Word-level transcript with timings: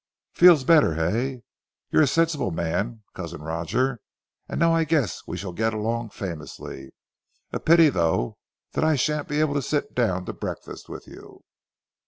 "Feels 0.33 0.63
better, 0.63 0.95
hey? 0.95 1.43
You're 1.91 2.01
a 2.01 2.07
sensible 2.07 2.49
man, 2.49 3.03
Cousin 3.13 3.43
Roger, 3.43 3.99
and 4.49 4.59
now 4.59 4.73
I 4.73 4.83
guess 4.83 5.21
we 5.27 5.37
shall 5.37 5.51
get 5.53 5.75
along 5.75 6.09
famously. 6.09 6.89
A 7.51 7.59
pity, 7.59 7.89
though, 7.89 8.39
that 8.71 8.83
I 8.83 8.95
shan't 8.95 9.27
be 9.27 9.39
able 9.39 9.53
to 9.53 9.61
sit 9.61 9.93
down 9.93 10.25
to 10.25 10.33
breakfast 10.33 10.89
with 10.89 11.05
you." 11.05 11.43